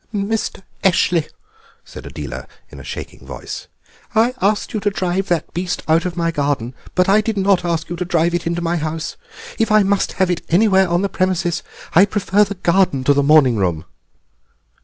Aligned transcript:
"Mr. 0.11 0.63
Eshley," 0.83 1.27
said 1.85 2.07
Adela 2.07 2.47
in 2.71 2.79
a 2.79 2.83
shaking 2.83 3.23
voice, 3.23 3.67
"I 4.15 4.33
asked 4.41 4.73
you 4.73 4.79
to 4.79 4.89
drive 4.89 5.27
that 5.27 5.53
beast 5.53 5.83
out 5.87 6.05
of 6.07 6.17
my 6.17 6.31
garden, 6.31 6.73
but 6.95 7.07
I 7.07 7.21
did 7.21 7.37
not 7.37 7.63
ask 7.63 7.87
you 7.87 7.95
to 7.97 8.03
drive 8.05 8.33
it 8.33 8.47
into 8.47 8.63
my 8.63 8.77
house. 8.77 9.15
If 9.59 9.71
I 9.71 9.83
must 9.83 10.13
have 10.13 10.31
it 10.31 10.41
anywhere 10.49 10.89
on 10.89 11.03
the 11.03 11.07
premises 11.07 11.61
I 11.93 12.05
prefer 12.05 12.43
the 12.43 12.55
garden 12.55 13.03
to 13.03 13.13
the 13.13 13.21
morning 13.21 13.57
room." 13.57 13.85